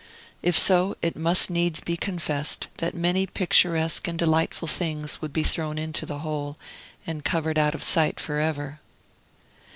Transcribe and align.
If 0.41 0.57
so, 0.57 0.97
it 1.03 1.15
must 1.15 1.51
needs 1.51 1.79
be 1.79 1.95
confessed 1.95 2.69
that 2.79 2.95
many 2.95 3.27
picturesque 3.27 4.07
and 4.07 4.17
delightful 4.17 4.67
things 4.67 5.21
would 5.21 5.31
be 5.31 5.43
thrown 5.43 5.77
into 5.77 6.07
the 6.07 6.17
hole, 6.25 6.57
and 7.05 7.23
covered 7.23 7.59
out 7.59 7.75
of 7.75 7.83
sight 7.83 8.19
forever. 8.19 8.79